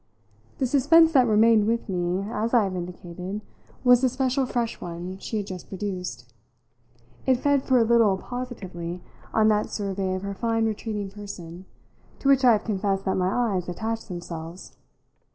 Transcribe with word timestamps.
The 0.57 0.65
suspense 0.65 1.11
that 1.11 1.27
remained 1.27 1.67
with 1.67 1.87
me, 1.87 2.21
as 2.27 2.55
I 2.55 2.63
have 2.63 2.75
indicated, 2.75 3.41
was 3.83 4.01
the 4.01 4.09
special 4.09 4.47
fresh 4.47 4.81
one 4.81 5.19
she 5.19 5.37
had 5.37 5.45
just 5.45 5.69
produced. 5.69 6.33
It 7.27 7.35
fed, 7.37 7.61
for 7.61 7.77
a 7.77 7.83
little, 7.83 8.17
positively, 8.17 9.03
on 9.31 9.47
that 9.49 9.69
survey 9.69 10.15
of 10.15 10.23
her 10.23 10.33
fine 10.33 10.65
retreating 10.65 11.11
person 11.11 11.65
to 12.17 12.27
which 12.29 12.43
I 12.43 12.53
have 12.53 12.63
confessed 12.63 13.05
that 13.05 13.13
my 13.15 13.31
eyes 13.53 13.69
attached 13.69 14.07
themselves. 14.07 14.75